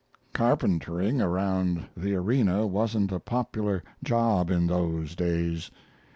[0.33, 5.69] Carpentering around the arena wasn't a popular job in those days.